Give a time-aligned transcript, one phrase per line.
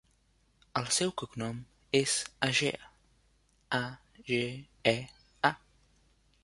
[0.79, 1.59] El seu cognom
[1.99, 2.15] és
[2.47, 2.91] Agea:
[3.81, 3.83] a,
[4.31, 4.43] ge,
[4.97, 4.97] e,
[5.51, 5.55] a.